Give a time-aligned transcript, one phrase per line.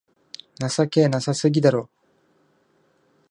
[0.67, 1.87] 情けなさすぎだろ